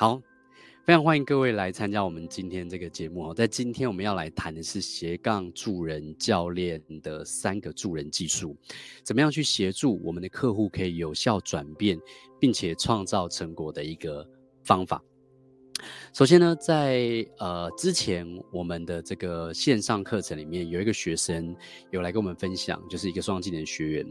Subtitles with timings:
[0.00, 0.22] 好，
[0.84, 3.34] 非常欢迎各位来参加我们今天这个节目哦。
[3.34, 8.56] 在今天我们要来谈的是斜杠助人教练的三个助人技术，
[9.02, 11.98] 怎么样去协助我们的客户可以有效转变，
[12.38, 14.24] 并且创造成果的一个
[14.62, 15.02] 方法。
[16.12, 21.54] 首先呢，在呃之前我们的这个线上课程里面，有一个学生
[21.90, 24.06] 有来跟我们分享，就是一个双技能学员，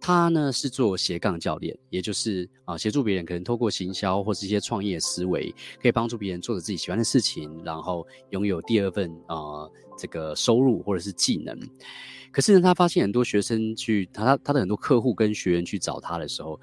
[0.00, 11.58] 他呢是做斜杠教练，也就是啊协助别人可能透过行销或是一些创业思维，可以帮助别人做着自己喜欢的事情，然后拥有第二份啊、这个收入或者是技能。
[12.30, 16.60] 可是呢，他发现很多学生去他他的很多客户跟学员去找他的时候，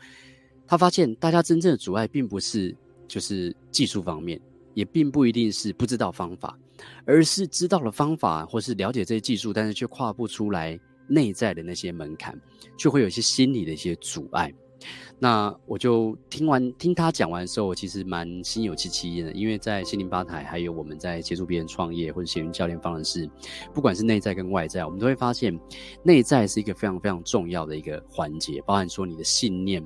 [0.68, 2.76] 他发现大家真正的阻碍并不是。
[3.08, 4.40] 就是技术方面，
[4.74, 6.58] 也并不一定是不知道方法，
[7.06, 12.40] 而是知道了方法或是了解这些技术，但是却跨不出来内在的那些门槛，
[12.78, 14.54] 就会有一些心理的一些阻碍。
[15.20, 23.30] 那我就听完听他讲完的时候，我其实蛮心有戚戚焉的，因为在心灵吧台，还有我们在协助别人创业或者协云教练方式，
[23.74, 25.58] 不管是内在跟外在，我们都会发现，
[26.04, 29.82] 内在是一个非常非常重要的一个环节，包含说你的信念，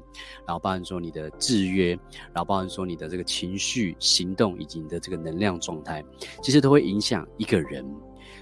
[0.45, 1.89] 然后包含说你的制约，
[2.33, 6.03] 然后包含说你的这个情绪、行动以及你的这个能量状态，
[6.41, 7.85] 其实都会影响一个人。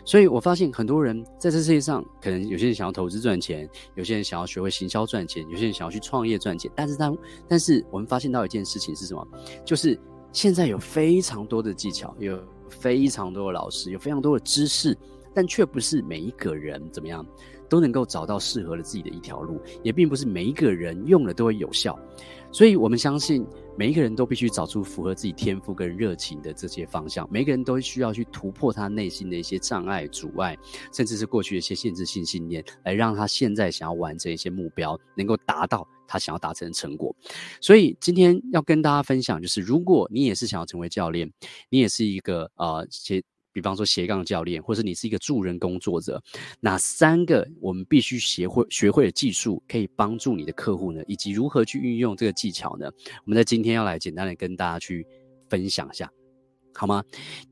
[0.06, 6.72] 所以我发现很多人在这世界上，可能有些人想要投资赚钱，有些人想要学会行销赚钱，有些人想要去创业赚钱。
[6.76, 7.12] 但是他，
[7.48, 9.28] 但是我们发现到一件事情是什么？
[9.66, 10.00] 就是
[10.32, 12.40] 现在有非常多的技巧，有
[12.70, 14.96] 非常多的老师，有非常多的知识，
[15.34, 17.26] 但却不是每一个人怎么样
[17.70, 21.98] 都能够找到适合的自己的一条路，也并不是每一个人用了都会有效。
[22.52, 23.46] 所以我们相信。
[23.78, 27.28] 每一个人都必须找出符合自己天赋跟热情的这些方向。
[27.30, 30.58] 每个人都需要去突破他内心的一些障碍、阻碍，
[30.94, 37.14] 甚至是过去的一些限制性信念，来让他现在想要完成一些目标，能够达到他想要达成的成果。
[37.60, 41.30] 所以今天要跟大家分享，就是如果你也是想要成为教练，
[41.70, 42.88] 你也是一个呃，
[43.56, 46.22] 比方说斜杠教练，或者你是一个助人工作者，
[46.60, 51.02] 哪三个我们必须学会学会的技术可以帮助你的客户呢？
[51.08, 52.92] 以及如何去运用这个技巧呢？
[53.24, 55.08] 我们在今天要来简单的跟大家去
[55.48, 56.12] 分享一下，
[56.74, 57.02] 好吗？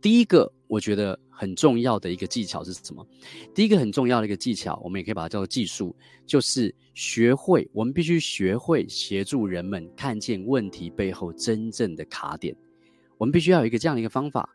[0.01, 3.07] 第一个我觉得很重要的一个技巧是什么？
[3.55, 5.95] 第一个很重要的一个技巧，我们也可以把它叫做技术，
[6.25, 12.53] 就是学会我们必须学会协助人们看见问题背后真正的卡点。
[13.17, 14.49] 我们必须要有一个这样的一个方法。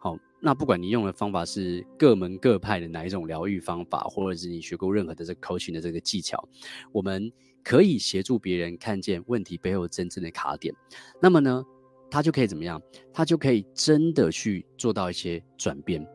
[0.00, 6.48] 好，那不管你用的方法是各门各派的哪一种疗愈方法，或者是你学过任何的这 coaching 的这个技巧，
[6.92, 7.32] 我们
[7.64, 10.74] 可以协助别人看见问题背后真正的卡点。
[11.20, 11.64] 那么呢，
[12.10, 12.80] 他就可以怎么样？
[13.12, 16.06] 他就可以真的去做到一些转变。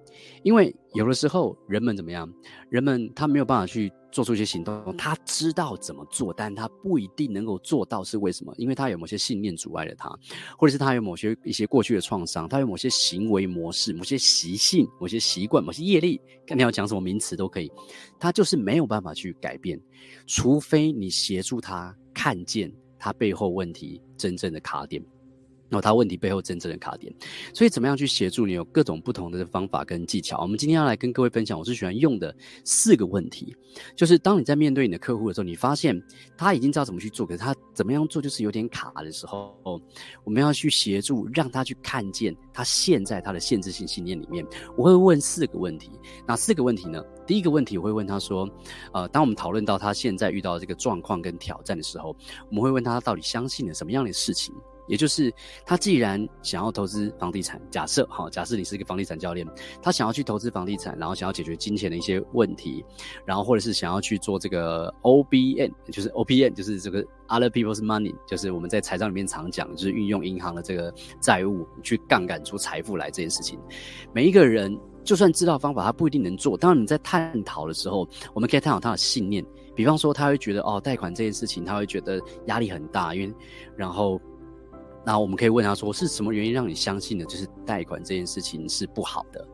[0.44, 2.32] 因为有的时候人们怎么样？
[2.70, 3.92] 人们他没有办法去。
[4.14, 8.54] 做出一些行动，他知道怎么做，但他不一定能够做到，是为什么？
[8.58, 10.08] 因为他有某些信念阻碍了他，
[10.56, 17.72] 或者是他有某些一些过去的创伤，他有某些行为模式、某些习性、某些习惯、某些业力，看你要讲什么名词都可以，
[18.20, 19.82] 他就是没有办法去改变，
[20.28, 25.04] 除非你协助他看见他背后问题真正的卡点。
[25.74, 27.12] 然后他问题背后真正的卡点，
[27.52, 28.54] 所以怎么样去协助你？
[28.54, 30.40] 有各种不同的方法跟技巧。
[30.40, 32.32] 我们今天要来跟各位分享，我是喜欢用的
[32.64, 33.56] 四个问题，
[33.96, 36.00] 就是当你在面对你的客户的时候，你发现
[36.38, 39.58] 他已经知道怎么去做，可是他怎么样做就是有点卡的时候，
[40.24, 44.46] 我们要去协助，让他去看见他现在他的限制性信念里面。
[44.78, 45.90] 我会问四个问题，
[46.28, 47.04] 哪四个问题呢？
[47.26, 48.48] 第一个问题我会问他说，
[48.94, 52.16] 呃，当我们讨论到他现在遇到这个状况跟挑战的时候，
[52.50, 54.54] 我们会问他到底相信了什么样的事情？
[54.88, 55.34] 也就是
[55.66, 59.48] 他既然想要投资房地产，假设好，假设你是一个房地产教练，
[59.82, 62.84] 他想要去投资房地产，然后想要解决金钱的一些问题，
[63.26, 73.60] 然后或者是想要去做这个 OBN，就是 OPN，就是这个 Other People's Money，就是我们在财商里面常讲，就是运用银行的这个债务去杠杆出财富来这件事情。
[74.14, 76.58] 每一个人就算知道方法，他不一定能做。
[76.58, 79.46] 当然你在探讨的时候，我们可以探讨他的信念，
[79.76, 83.34] 比方说他会觉得哦，贷款这件事情他会觉得压力很大，因为
[83.78, 84.20] 然后。
[85.06, 89.48] 那我们可以问他说：“是什么原因让你相信的，就是贷款这件事情是不好的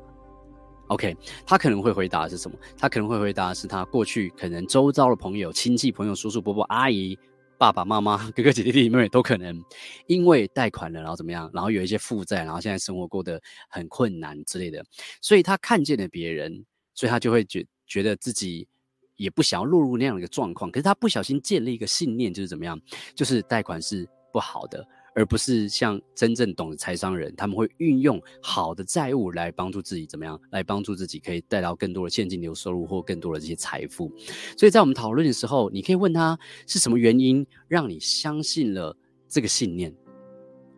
[0.88, 1.16] ？”OK，
[1.46, 2.58] 他可能会回答的是什么？
[2.78, 7.18] 他可能会回答的是他过去可能周遭的朋友、亲戚、朋友、叔叔、伯伯、阿姨、
[7.58, 9.60] 爸爸妈妈、哥哥姐姐、弟弟妹妹都可能
[10.08, 14.84] 因为贷款了，然后怎么样，然后有一些负债，然后现在生活过得很困难之类的。
[15.22, 18.68] 所以他看见了别人，所以他就会觉觉得自己
[19.16, 20.72] 也不想要落入那样的一个状况。
[20.72, 22.80] 可是他不小心建立一个信念，就是怎么样，
[23.14, 24.88] 就是贷款是不好的。
[25.16, 30.40] 而不是像真正懂的财商人，他们会运用好的债务来帮助自己怎么样？
[30.52, 34.12] 来帮助自己可以带到更多的现金流收入或更多的这些财富。
[34.58, 38.96] 所以在我们讨论的时候，你可以问他是什么原因让你相信了
[39.28, 39.94] 这个信念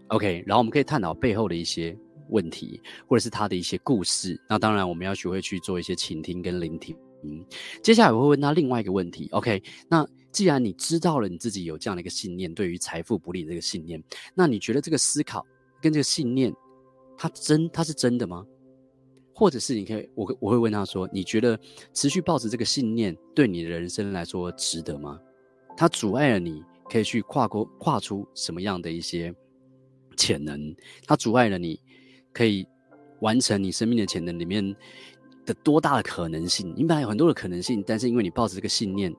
[0.07, 1.97] OK，然后我们可以探讨背后的一些
[2.29, 4.37] 问题，或者是他的一些故事。
[4.49, 6.95] 那当然，我们要学会去做一些倾听跟聆听。
[7.23, 7.45] 嗯，
[7.83, 9.29] 接下来我会问他另外一个问题。
[9.31, 14.01] OK，那既然你知道了你自己有这样的一个信念，对于财富不利这个信念，
[14.33, 15.45] 那你觉得这个思考
[15.81, 16.53] 跟这个信念，
[17.17, 18.45] 它真它是真的吗？
[19.33, 21.59] 或者是你可以，我我会问他说，你觉得
[21.93, 25.19] 持续抱持这个信念对你的人生来说值得吗？
[25.75, 29.33] 它阻碍了你可以去跨过跨出什么样的一些？
[30.17, 30.75] 潜能，
[31.07, 31.79] 它阻碍了你
[32.33, 32.67] 可以
[33.21, 34.75] 完成你生命的潜能里面
[35.45, 36.71] 的多大的可能性？
[36.77, 39.11] 你本来有很多的可能性，但是因为你抱着这个信念，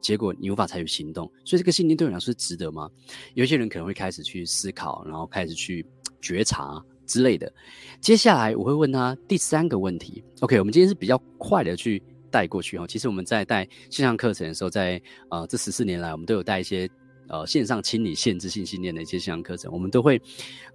[0.00, 2.88] 结果你无法采取行动，所以这个信念对你来说是值得吗？
[3.34, 5.84] 有些人可能会开始去思考，然后开始去
[6.20, 7.52] 觉察之类的。
[8.00, 10.22] 接下来我会问他第三个问题。
[10.40, 12.86] OK，我们今天是比较快的去带过去哈。
[12.86, 15.00] 其实我们在带线上课程的时候在，
[15.30, 16.88] 呃这十四年来，我们都有带一些。
[17.28, 20.22] 呃，线上清理限制性信念的一些线上课程，我们都会，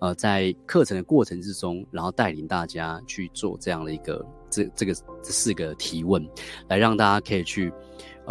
[0.01, 6.21] 呃，在课程的过程之中，然后带领大家去做这样的一个这这个这四个提问，
[6.67, 7.71] 来让大家可以去，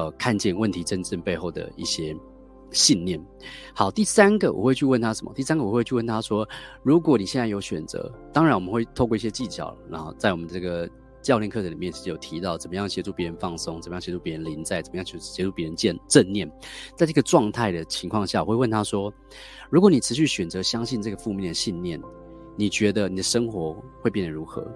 [0.00, 2.16] 呃，看见问题真正背后的一些
[2.70, 3.22] 信念。
[3.74, 5.32] 好，第三个我会去问他什么？
[5.34, 6.48] 第三个我会去问他说，
[6.82, 10.88] 如果你现在有选择，当然我们会透过一些技巧，然后在我们这个。
[11.22, 16.50] 教练课程里面是有提到，怎么样协助别人放松，怎么样协助别人临在，怎么样去协助别人见正念。
[16.96, 19.12] 在这个状态的情况下，我会问他说
[19.68, 22.00] ：“如果你持续选择相信这个负面的信念，
[22.56, 24.66] 你觉得你的生活会变得如何？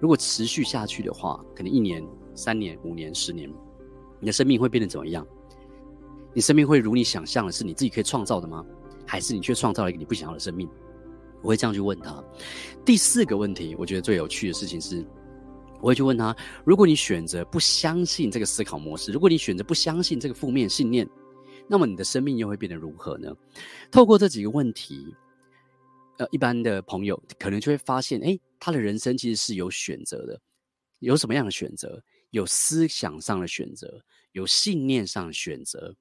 [0.00, 3.48] 如果持续下去的话，可能一年、三年、五年、十年，
[4.22, 5.26] 你的生命会变得怎么样？
[6.32, 8.64] 你生命会如你想象的是你自己可以创造的吗？
[9.04, 10.68] 还是你却创造了一个你不想要的生命？”
[11.42, 12.22] 我会这样去问他。
[12.84, 15.04] 第四个问题，我觉得最有趣的事情是。
[15.80, 16.34] 我会去问他：
[16.64, 21.04] 如果你选择不相信这个思考模式，如果你选择不相信这个负面信念，
[21.66, 23.34] 那么你的生命又会变得如何呢？
[23.90, 25.12] 透过这几个问题，
[26.18, 30.40] 呃，一般的朋友可能就会发现，诶，他的人生其实是有选择的。
[31.00, 32.00] 有什么样的选择？
[32.32, 34.02] 有思想上的选择，
[34.32, 35.94] 有信念上的选择。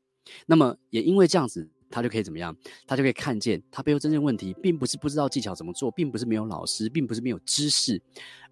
[0.45, 2.55] 那么也因为这样子，他就可以怎么样？
[2.87, 8.01] 他就可以看见，他背后真正问题，并不是不知道技巧怎么做，并不是没有老师，并不是没有知识，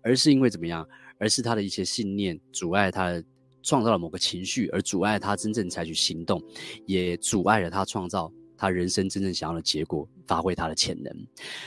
[0.02, 0.88] 而是因为怎么样？
[1.18, 3.22] 而是他的一些信念阻碍他
[3.62, 6.42] 创造了某个情绪，而阻碍他真正采取行动，
[6.86, 11.12] 也阻碍了他创造他人生真正想要的结果，发挥他的潜能。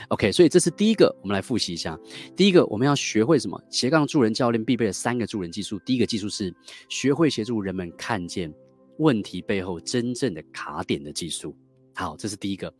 [0.09, 1.99] OK，所以这是第一个，我们来复习一下。
[2.35, 3.59] 第一个，我们要学会什么？
[3.71, 5.79] 斜杠助人教练必备的三个助人技术。
[5.79, 6.53] 第一个技术是
[6.87, 8.53] 学会协助人们看见
[8.99, 11.57] 问题背后真正的卡点的技术。
[11.95, 12.71] 好，这是第一个。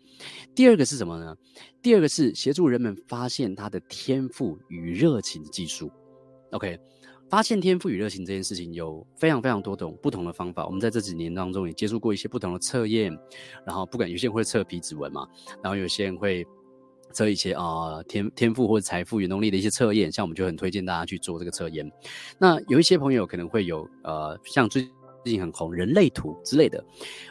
[0.53, 1.35] 第二个是什么呢？
[1.81, 5.91] 第二个是协助人们发现他的天赋与热情的技术。
[6.51, 6.79] OK，
[7.33, 10.67] 发现天赋与热情这件事情有非常非常多种不同的方法。
[10.67, 13.11] 我们在这几年当中也接触过一些不同的测验，
[13.65, 15.27] 然后不管有些人会测皮指纹嘛，
[15.63, 16.45] 然后有些人会
[17.11, 21.91] 测一些啊、天天赋或者财富与能力的一些测验，像我们就很推荐大家去做这个测验。
[22.37, 24.87] 那有一些朋友可能会有呃像最
[25.25, 26.85] 近很红人类图之类的，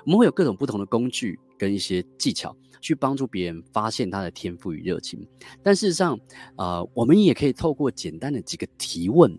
[0.04, 2.52] 我们会有各种不同的工具跟一些技巧。
[2.80, 5.24] 去帮助别人发现他的天赋与热情，
[5.62, 6.18] 但事实上，
[6.56, 9.38] 呃，我们也可以透过简单的几个提问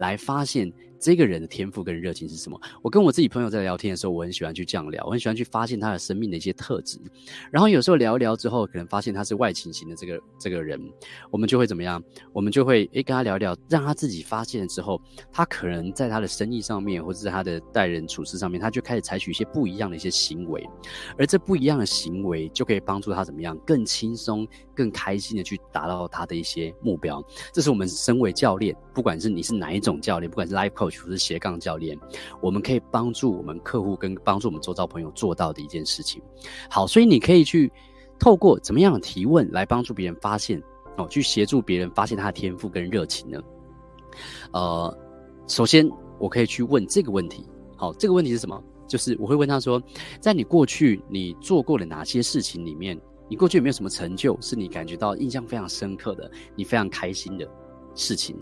[0.00, 0.70] 来发现。
[1.00, 2.60] 这个人的天赋跟热情是什么？
[2.82, 6.98] 我跟我自己朋友在聊天的时候，我很喜欢去这样聊，我很喜欢去发现他的生命的一些特质。
[7.50, 10.78] 然后有时候聊一聊之后，可能发现他是外倾型的这个这个人，
[11.30, 12.02] 我们就会怎么样？
[12.34, 15.00] 我们就会诶跟他聊一聊，让他自己发现之后，
[15.32, 20.68] 他可能在他的生意上面，或者是他的待人处事上面，他就开始采取一些不一样的一些行为，
[21.16, 27.24] 而这不一样的行为就可以帮助他怎么样更轻松、更开心的去达到他的一些目标。
[27.54, 30.89] 这是我们身为教练，不管是你是哪一种教练，不管是 life coach。
[30.90, 31.98] 就是斜杠教练，
[32.42, 36.20] 我们可以帮助我们客户跟帮助我们周遭朋友做到的一件事情。
[36.68, 37.72] 好，所以你可以去
[38.18, 40.62] 透过怎么样的提问来帮助别人发现
[40.96, 43.40] 哦，去协助别人发现他的天赋跟热情呢？
[44.52, 44.98] 呃，
[45.46, 47.46] 首先我可以去问这个问题。
[47.76, 48.62] 好，这个问题是什么？
[48.86, 49.80] 就是我会问他说，
[50.20, 57.48] 在你过去你做过的哪些事情里面，你过去有没有什么成就是你感觉到印象非常深刻的，你非常开心的
[57.94, 58.36] 事情？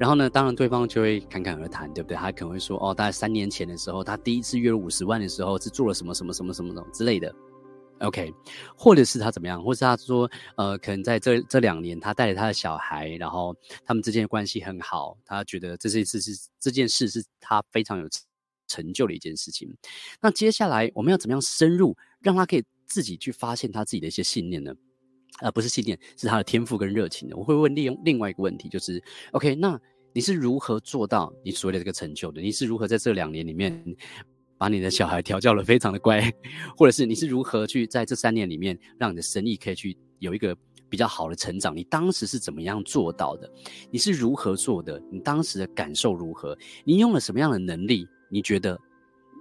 [0.00, 2.16] 然后呢，当然对方就会侃侃而谈，对不对？
[2.16, 7.30] 他可能会说，哦，大概三年前的时候，他第一次月入五十万的时候，是做了什么什么什么什么什么之类的
[7.98, 8.32] ，OK，
[8.74, 13.54] 或者是他怎么样，或是他说，呃，可能在这这两年，他带着他的小孩，然后
[13.84, 18.08] 他们之间的关系很好，他觉得这是一次是这件事是他非常有
[18.68, 19.70] 成就的一件事情。
[20.22, 24.74] 那接下来我们要怎么样深入，让他可以自己去发现他自己的一些信念呢？
[25.42, 27.34] 呃，不是信念，是他的天赋跟热情的。
[27.34, 29.02] 我会问另另外一个问题，就是
[29.32, 29.80] ，OK，那
[30.12, 32.40] 你是如何做到你所谓的这个成就的？
[32.40, 33.82] 你是如何在这两年里面
[34.58, 36.20] 把你的小孩调教得非常的乖，
[36.76, 40.56] 或者是你是如何去在这三年里面让你的生意可以去有一个
[40.88, 43.48] 比较好的成长，你当时是怎么样做到的？
[43.90, 45.00] 你是如何做的？
[45.10, 46.58] 你当时的感受如何？
[46.84, 48.06] 你用了什么样的能力？
[48.28, 48.78] 你觉得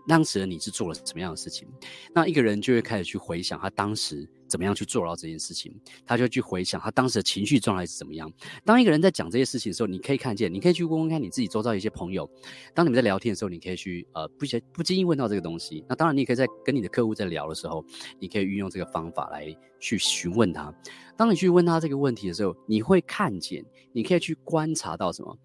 [0.08, 1.68] 当时的你是做了什么样的事情？
[2.14, 4.30] 那一个人就会开始去回想他当时。
[4.50, 5.74] 怎么样去做到这件事情？
[6.06, 8.30] 他就去回想他当时的情绪状态是怎么样。
[8.66, 12.30] 当一个人在讲这些事情的时候，你可以看见，你可以去问问看你自己周遭一些朋友。
[12.74, 15.86] 当你们在聊天的时候，你可以去呃不不经意问到这个东西。
[15.88, 17.86] 那当然，你也可以在跟你的客户在聊的时候，
[18.20, 20.74] 你可以运用这个方法来去询问他。
[21.16, 25.38] 当你去问他这个问题的时候，你会看见，你可以去观察到什么？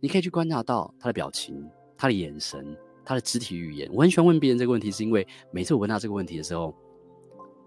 [0.00, 1.64] 你可以去观察到他的表情、
[1.96, 3.88] 他的眼神、他的肢体语言。
[3.92, 6.74] 我很喜欢问别人这个问题，是因为每次我问他这个问题的时候。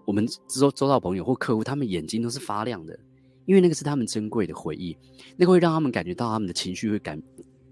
[0.04, 2.98] 我们周周到朋友或客户，他们眼睛都是发亮的，
[3.46, 4.96] 因为那个是他们珍贵的回忆，
[5.36, 7.20] 那个会让他们感觉到他们的情绪会感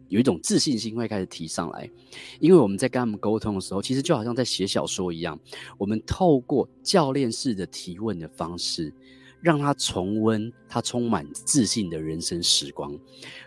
[0.09, 1.89] 有一种自信心会开始提上来。
[2.41, 5.39] 因为我们在跟他们沟通的时候，其实就好像在写小说一样，
[5.79, 8.93] 我们透过教练式的提问的方式，
[9.41, 12.93] 让他重温他充满自信的人生时光。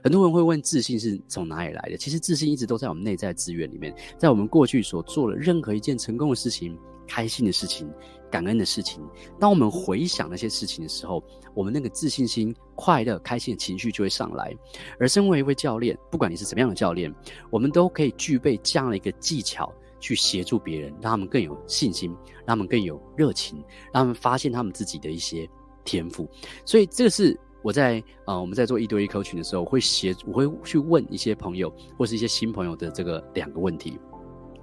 [0.01, 1.97] 很多人会问，自信是从哪里来的？
[1.97, 7.89] 其实自信一直都在我们内在资源里面，在我们过去所做的任何一件成功的事情、开心的事情。
[8.33, 8.99] 感恩的事情，
[9.39, 11.23] 当我们回想那些事情的时候，
[11.53, 14.51] 我们那个自信心、快乐、开心的情绪就会上来。
[14.99, 17.13] 而身为一位教练，不管你是什么样的教练，
[17.51, 23.59] 我们都可以具备这样的一个技巧，去协助别人，让他们更有信心，让他们更有热情，
[23.93, 25.47] 让他们发现他们自己的一些
[25.85, 26.27] 天赋。
[26.65, 33.99] 所以，这个是我在呃我们在做一对一 coaching 的时候，会协我会去问一些朋友或是一些新朋友的这个两个问题。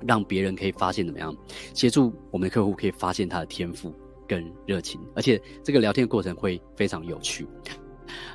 [0.06, 1.34] 让别人可以发现怎么样
[1.74, 3.94] 协助我们的客户可以发现他的天赋
[4.26, 7.46] 跟热情，而且这个聊天的过程会非常有趣。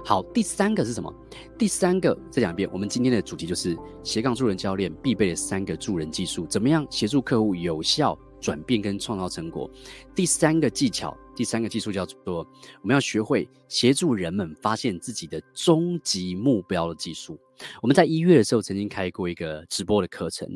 [0.05, 1.13] 好，第三个是什么？
[1.57, 9.67] 第三个再讲一遍，我们今天的主题就是斜杠助人教练必备的三个助人技术，怎么样协助客户有效转变跟创造成果？
[10.13, 12.47] 第三个技巧，第三个技术叫做
[12.83, 17.39] 我们要学会协助人们发现自己的终极目标的技术。
[17.81, 20.47] 我们在一月的时候曾经开过一个直播的课程，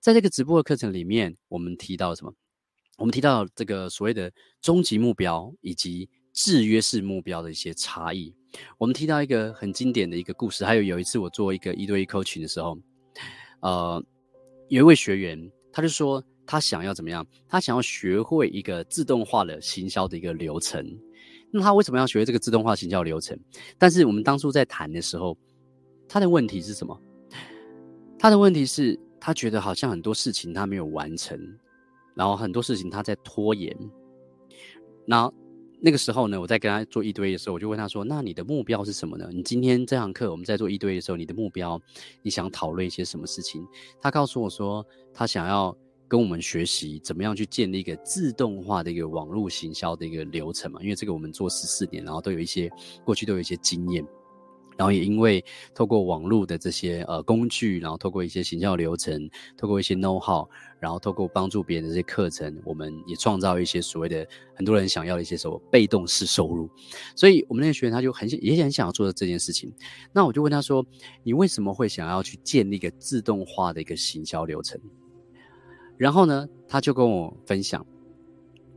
[0.00, 2.32] 在这个直播的课程里面，我们提到什么？
[2.96, 8.34] 我们提到这个所谓的终极目标以及制约式目标的一些差异。
[8.78, 12.78] 我们提到一个很经典的一个故事，还有有一次我做一个一对一 coaching 的时候，
[13.60, 14.02] 呃，
[14.68, 17.26] 有一位学员他就说他想要怎么样？
[17.48, 20.86] 他想要学会一个自动化的行销的一个流程。
[21.50, 23.38] 那他为什么要学这个自动化行销流程？
[23.76, 25.36] 但是我们当初在谈的时候。
[26.08, 26.96] 他的问题是什么？
[28.16, 31.36] 他的问题是，他觉得好像很多事情他没有完成，
[32.14, 33.76] 然后很多事情他在拖延。
[35.04, 35.28] 那
[35.80, 39.28] 那个时候呢，我在跟他做一堆的时候，我就问他说：“那你的目标是什么呢？
[39.32, 41.80] 你今天这堂课我们在做一堆的时候，你的目标，
[42.22, 43.66] 你想讨论一些什么事情？”
[44.00, 45.76] 他告诉我说，他想要
[46.08, 52.70] 跟我们学习怎么样去建立一个自动化的一个网络行销的一个流程嘛，因为这个我们做十四年，然后都有一些
[53.04, 54.06] 过去都有一些经验。
[54.78, 55.42] 然后也因为
[55.74, 60.46] 透过网络的这些呃工具，然后透过一些行销流程，透过一些 know how，
[60.78, 66.68] 然后透过帮助别人的这些课程，我们也创造一些所谓的很多人想要的一些什么被动式收入。
[67.14, 69.72] 所以我们那个学员他就很也很想要做这件事情。
[70.12, 70.84] 那我就问他说
[71.24, 74.78] ：“你为什么会想要去建立一个自动化的一个行销流程？”
[75.96, 77.84] 然后呢，他就跟我分享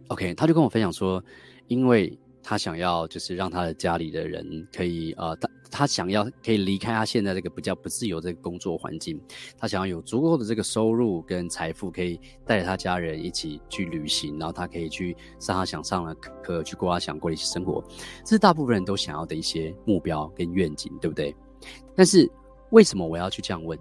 [0.08, 1.24] ，OK，他就跟我分享说，
[1.68, 5.50] 因为他想要就是让他的家里的人可以呃他。
[5.72, 9.22] 他想要可以离开他现在这个比较不自由这个工作环境，
[9.56, 17.84] 他想要有足够的这个收入跟财富，可以带着他家人一起去旅行，然后他可以去上他想上的课，去过他想过的一些生活，
[18.24, 21.36] 这是大部分人都想要的一些目标跟愿景，对不对？
[21.96, 22.28] 但是
[22.72, 23.78] 为什么我要去这样问？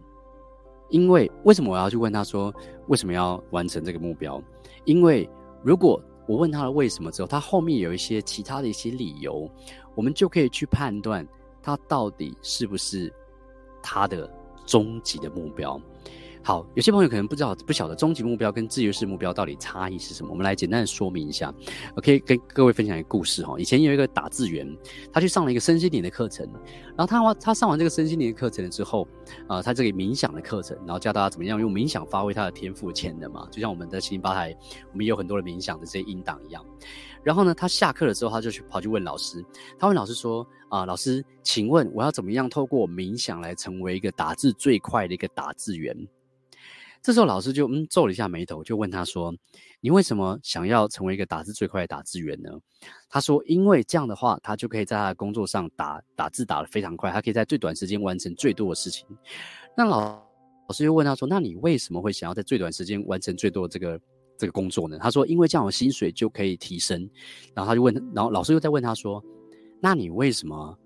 [0.90, 2.52] 因为为什么我要去问他说
[2.86, 4.42] 为什么要完成这个目标？
[4.84, 5.28] 因为
[5.62, 9.50] 如果我问他了为什么之后，他后面有一些其他的一些理由，
[9.94, 11.26] 我们就可以去判断。
[11.62, 13.12] 他到底是不是
[13.82, 14.30] 他的
[14.64, 15.78] 终极的目标？
[16.42, 20.30] 好，有些朋友可能不知道，不晓得终极目标跟自由式目标到底差异是什么。
[20.30, 21.52] 我们来简单的说明一下。
[21.94, 23.54] 我可以跟各位分享一个故事哈。
[23.58, 24.66] 以前有一个打字员，
[25.12, 26.48] 他去上了一个身心灵的课程，
[26.96, 29.06] 然后他他上完这个身心灵的课程了之后，
[29.46, 33.46] 啊、他这个冥想的课程，然后教大家怎么样用冥想发挥他的天赋潜能嘛。
[33.50, 34.56] 就像我们在七零八台，
[34.92, 36.64] 我们也有很多的冥想的这些音档一样。
[37.22, 39.44] 然后呢，他下课了之后，他就去跑去问老师。
[39.78, 45.94] 他问老师说：“啊、老师，请问我要怎么样透过冥想来成为一个打字最快的一个打字员？”
[47.02, 49.34] 这时候老师就嗯皱了一下眉头，就问他说
[49.80, 52.50] ：“你为什么想要成为一个打字最快的打字员呢？”
[53.08, 59.06] 他说：“因为这样的话，他就可以在他的工作上打打字打得非常快，他可以在最短时间完成最多的事情。”
[59.76, 60.22] 那老
[60.68, 64.00] 老师又问他说：“那你为什么会想要在最短时间完成最多的这个？”
[64.40, 64.96] 这个工作呢？
[65.00, 67.10] 他说，因为这样我薪水就可以提升。
[67.56, 69.20] 然后他就问，然后老师又在问他说
[69.82, 70.78] ：“那你为什么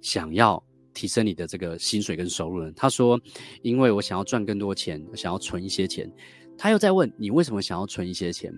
[0.00, 0.64] 想要
[0.94, 2.72] 提升你的这个薪水跟收入呢？
[2.74, 3.20] 他说
[3.62, 6.10] ：“因为我想要赚更多钱，我想要存一些钱。”
[6.56, 8.54] 他又在问你为什么想要存一些钱？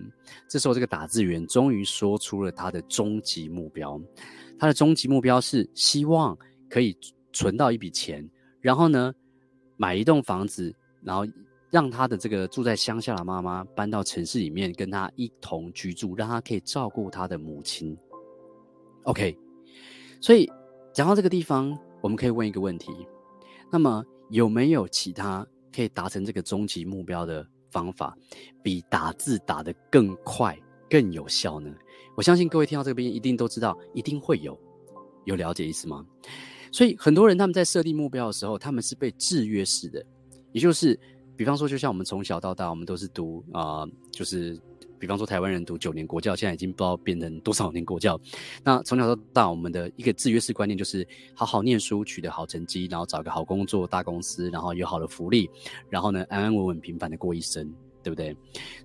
[0.47, 3.99] 这时候，这个打字员终于说出了他的终极目标。
[4.59, 6.37] 他的终极目标是希望
[6.69, 6.95] 可以
[7.33, 8.23] 存到一笔钱，
[8.61, 9.11] 然后呢，
[9.77, 11.25] 买一栋房子，然后
[11.71, 17.97] 让他的这个住在乡下的妈妈搬到城市里面跟他一同居住，让他可以照顾他的母亲。
[19.05, 19.35] OK，
[20.21, 20.47] 所以
[20.93, 21.75] 讲到这个地方。
[22.07, 22.89] 我们可以问一个问题，
[23.69, 25.45] 那么有没有其他
[25.75, 28.17] 可以达成这个终极目标的方法，
[28.63, 30.57] 比打字打得更快、
[30.89, 31.69] 更有效呢？
[32.15, 34.57] 我相信各位听到这边一定都知道，一定会有，
[35.25, 36.05] 有了解意思吗？
[36.71, 40.01] 所以很多人他们在设定目标的时候，他们是被制约式的，
[40.53, 40.97] 也就是，
[41.35, 44.57] 比方说，就像我们从小到大，我们都是读啊、就是。
[44.99, 48.19] 比方说，台湾人读九年国教，现在已经不知道变成多少年国教。
[48.63, 55.49] 那从小到大，我们的一个制约式观念就是好好念书，取得好成绩，然后找个好工作、大公司，然后有好的福利，
[55.89, 57.71] 然后呢，安安稳稳、平凡的过一生，
[58.03, 58.35] 对不对？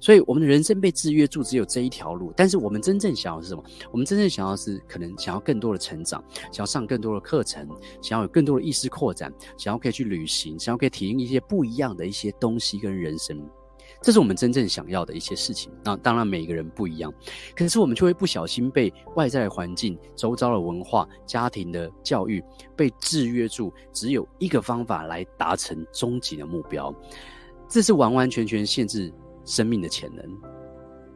[0.01, 2.33] 所以，我们的人生被制约住，只有这一条路。
[2.37, 3.65] 但是，我们真正想要的是什么？
[3.91, 7.67] 我们真正想要的是可能想要更多的成长，想要上更多的课程，
[8.03, 13.41] 想要有更多的意识扩展，想要可以去旅行，想要可以体验一些不一样的一些东西跟人生。
[14.03, 15.73] 这是我们真正想要的一些事情。
[15.85, 17.13] 那当然，每个人不一样，
[17.55, 22.43] 可是我们就会不小心被外在的环境、周遭的文化、家庭的教育
[22.77, 26.93] 被制约住，只有一个方法来达成终极的目标。
[27.69, 29.11] 这是完完全全限制
[29.45, 30.25] 生命的潜能。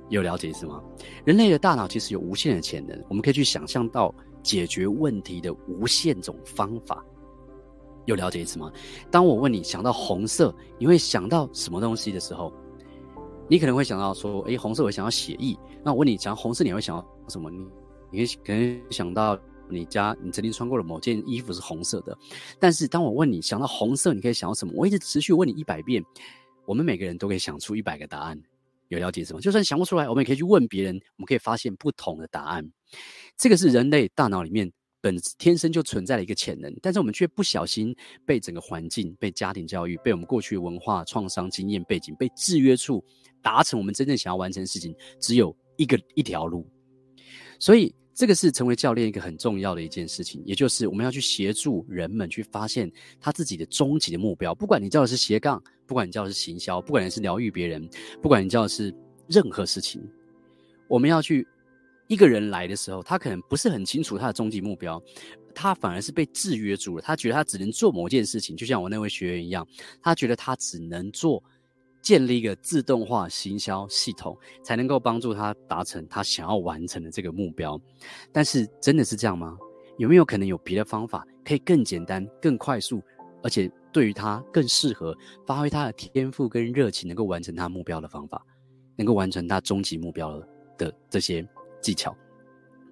[0.08, 0.80] 有了解意思吗？
[1.24, 7.04] 人类的大脑其实有无限的潜能，我们可以去想象到解决问题的无限种方法。
[8.04, 8.70] 有了解意思吗？
[9.10, 12.52] 当我问你想到红色，你会想到什么东西的时候？
[13.48, 15.58] 你可能会想到说，诶，红色我想要写意。
[15.84, 17.50] 那我问你，想要红色，你会想到什么？
[17.50, 17.66] 你
[18.10, 19.38] 你可能想到
[19.68, 22.16] 你家你曾经穿过的某件衣服是红色的。
[22.58, 24.72] 但是当我问你想到红色，你可以想到什么？
[24.76, 26.04] 我一直持续问你一百遍，
[26.64, 28.40] 我们每个人都可以想出一百个答案。
[28.88, 29.40] 有了解什么？
[29.40, 32.68] 就算想不出来，我们也可以去问别人，我们可以发现不同的答案。
[33.36, 34.70] 这个是人类大脑里面
[35.06, 43.04] 本天生就存在的一个潜能，但是我们却不小心被整个环境、被家庭教育、被我们过去文化创伤经验背景被制约住。
[43.40, 46.66] 达成我们真正想要完成的事情，只有一个一条路，
[47.60, 52.90] 所以这个是成为教练一个很重要的一件事情，也就是我们要去协助人们去发现
[53.20, 54.52] 他自己的终极的目标。
[54.52, 57.88] 不管你叫的是斜杠，不管你叫的是行销，不管你是疗愈别人，
[58.20, 58.92] 不管你叫的是
[59.28, 60.02] 任何事情，
[60.88, 61.46] 我们要去
[62.08, 65.02] 一个人来的时候，他可能不是很清楚他的终极目标，
[65.54, 67.02] 他反而是被制约住了。
[67.02, 69.66] 他觉得他只能做某件事情，就像我那位学员一样，
[70.02, 71.42] 他觉得他只能做。
[72.02, 77.76] 建立一个自动化行销系统，才能够帮助他达成他想要完成的这个目标。
[78.30, 79.58] 但是，真的是这样吗？
[79.98, 83.02] 有没有可能有别的方法，可以更简单、更快速，
[83.42, 85.12] 而且对于他更适合
[85.44, 88.40] 发挥他的天赋跟热情，能够完成他目标的方法，
[88.94, 90.40] 能够完成他终极目标
[90.78, 91.44] 的这些
[91.86, 92.16] 技巧？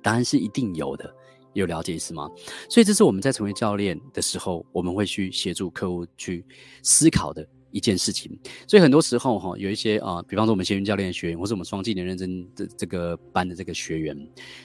[0.02, 1.12] 答案是一定有的。
[1.52, 2.28] 有了解意思吗？
[2.68, 6.44] 所以，这是我们在成为教练的时候，我们会去协助客户去
[6.83, 7.46] 思考的。
[7.74, 8.30] 一件事情，
[8.68, 14.16] 所以很多时候哈，有一些啊、比方说我们协运教练的学员，或是我们双技能认证的这个班的这个学员，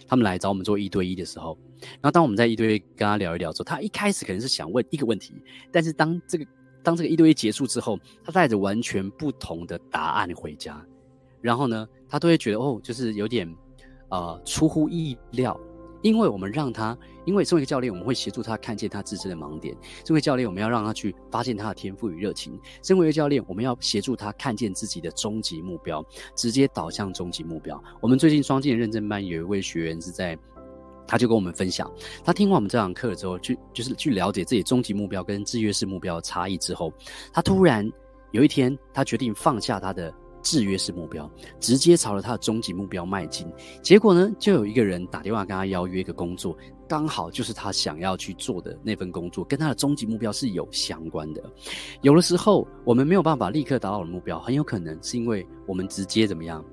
[0.08, 5.34] 他们来找我们做一对一的时候，然后当我们在一对一跟他聊一聊之后，他一开始可能是想问一个问题，
[5.72, 6.46] 但是当这个
[6.84, 10.80] 当这个一对一结束之后，他带着完全不同的答案回家，
[11.42, 13.52] 然后呢，他都会觉得哦，就是有点
[14.10, 15.60] 呃出乎意料。
[16.02, 19.76] 因为我们让他，因为身为一个教练，我们会协助他看见他自身的盲点。
[20.06, 22.58] 身为教练，我们要让他去发现他的天赋与热情。
[22.82, 26.02] 身为一个教练，我们要协助他看见自己的终极目标，
[26.38, 27.84] 直接导向终极目标。
[28.00, 30.40] 我们最近双剑认证班有一位学员是在，
[31.06, 31.92] 他就跟我们分享，
[32.24, 36.94] 他听完我们这堂课之后，去就是去了解自己终极目标跟制约式目标的差异之后，
[37.34, 37.86] 他突然
[38.32, 40.14] 有一天，他决定放下他的。
[40.42, 43.48] 制约式目标，直接朝着他的终极目标迈进。
[43.82, 51.44] 结果呢，就有一个人打电话跟他邀约一个工作，刚好就是他想要去做的那份工作，跟他的终极目标是有相关的。
[52.02, 56.64] 有的时候，我们没有办法立刻达到的目标，很有可能是因为我们直接怎么样？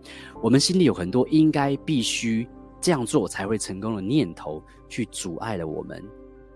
[0.42, 2.48] 我们心里有很多应该必须
[2.80, 6.02] 这样做才会成功的念头，去阻碍了我们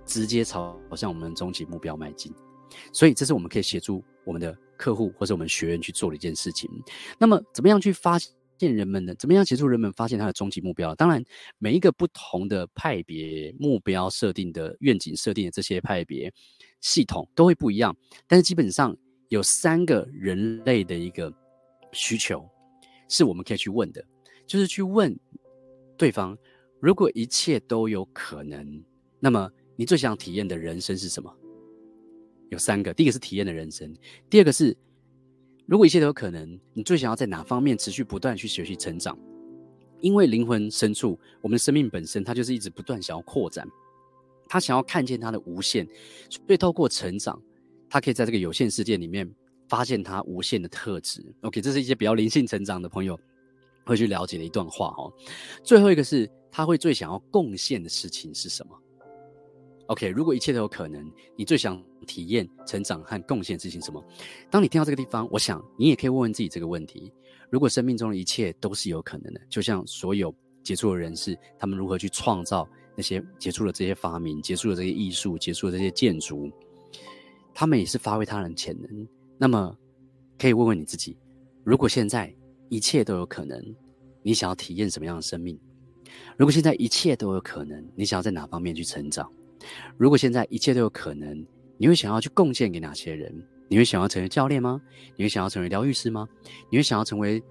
[0.07, 2.33] 直接朝向我们的终极目标迈进。
[2.93, 4.57] 所以，这是我们可以协助我们的。
[4.81, 6.71] 客户或者我们学员去做的一件事情，
[7.19, 9.15] 那么怎么样去发现人们呢？
[9.17, 10.95] 怎么样协助人们发现他的终极目标？
[10.95, 11.23] 当然，
[11.59, 16.33] 每一个不同的派别目标设定的愿景设定的这些派别
[16.81, 17.95] 系统都会不一样，
[18.27, 18.97] 但是基本上
[19.29, 21.31] 有三个人类的一个
[21.93, 22.49] 需求
[23.09, 24.03] 是我们可以去问的，
[24.47, 25.15] 就是去问
[25.99, 26.37] 对方：
[26.81, 28.83] 如果一切都有可能，
[29.19, 31.31] 那么你最想体验的人生是什么？
[32.51, 33.93] 有三个，第一个是体验的人生，
[34.29, 34.77] 第二个是
[35.67, 39.19] 如果一切都有可能，你最想要在哪方面持续不断去学习成长？
[40.01, 43.69] 因为灵魂深处，我们的生命本身，它就是一直不断想要扩展，
[44.49, 45.87] 他想要看见他的无限，
[46.29, 47.41] 所以透过成长，
[47.89, 49.31] 他可以在这个有限世界里面
[49.69, 51.25] 发现他无限的特质。
[51.43, 53.17] OK，这是一些比较灵性成长的朋友
[53.85, 55.13] 会去了解的一段话哦。
[55.63, 58.77] 最后一个是，他会最想要贡献的事情是什么
[59.91, 64.01] ？OK，如果一切都有可能，你最想体验成长和贡献的事情是什么？
[64.49, 67.13] 当你听到这个地方，我想你也可以问问自己这个问题：
[67.51, 76.49] 如果生命中的一切都是有可能的，就像所有杰出的人士，他们如何去创造那些杰出的这些发明、杰出的这些艺术、杰出的这些建筑，
[77.53, 79.09] 他们也是发挥他人潜能。
[79.37, 79.77] 那么，
[80.39, 81.17] 可以问问你自己：
[81.65, 82.33] 如果现在
[82.69, 83.61] 一切都有可能，
[84.23, 85.59] 你想要体验什么样的生命？
[86.37, 89.29] 如果现在一切都有可能，你想要在哪方面去成长？
[89.97, 91.47] 如果现在一切都有可能，
[91.77, 93.33] 你会想要去贡献给哪些人？
[93.69, 94.81] 你会想要成为教练吗？
[95.17, 96.29] 你会想要成为疗愈师吗？
[96.71, 97.43] 你会想要成为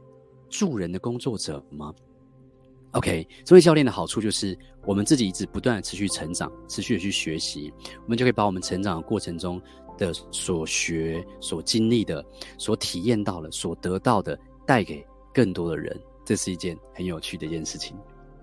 [0.50, 1.94] 助人的工作者吗
[2.92, 7.72] ？OK，成为教练的好处就是，我们自己一直不断的持续成长，持续的去学习，
[8.04, 9.62] 我们就可以把我们成长过程中
[9.98, 12.26] 的所学、所经历的、
[12.58, 15.98] 所体验到的、所得到的，带给更多的人。
[16.26, 17.96] 这是一件很有趣的一件事情，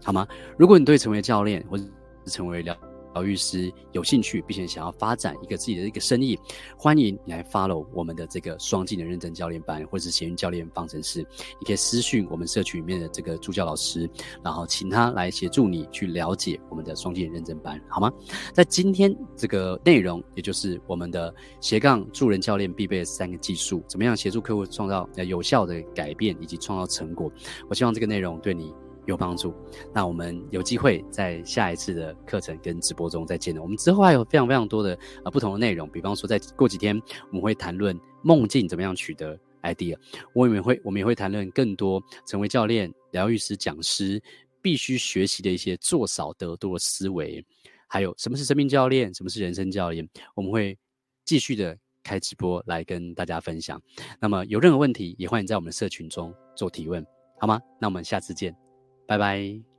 [0.02, 0.26] 好吗？
[0.58, 1.84] 如果你对成为教练或者
[2.24, 2.76] 成为疗
[3.16, 6.38] 疗愈师有兴趣，并且想要发展一个自己的一个生意，
[6.76, 11.20] 欢迎你来 follow 我们的这个双技能认证教练班，或者是闲云教练方程式。
[11.58, 14.06] 你可以私讯我们社群里面的这个助教老师，
[14.44, 18.12] 然后请他来协助你去了解我们的双技能认证班，好吗？
[18.52, 27.32] 在今天这个内容，也就是我们的斜杠助人教练必备的三个技术，怎么样协助客户创造呃有效的改变以及创造成果？
[27.70, 28.74] 我希望这个内容对你。
[29.06, 29.54] 有帮助，
[29.94, 33.62] 那我们有机会在下一次的课程跟直播中再见了。
[33.62, 39.96] 我们之后还有非常非常多的呃不同的内容，比方说在过几天我们会谈论梦境怎么样取得 idea，
[40.34, 44.20] 我们也会我们也会谈论更多成为教练、疗愈师、讲师
[44.60, 47.44] 必须学习的一些做少得多的思维，
[47.86, 50.76] 还有什么是生命教练，什么是人生教练，我们会
[51.24, 53.80] 继续的开直播来跟大家分享。
[54.20, 57.06] 那么有任何问题，也欢迎在我们的社群中做提问，
[57.40, 57.60] 好吗？
[57.80, 58.65] 那我们下次见。
[59.06, 59.75] 拜拜。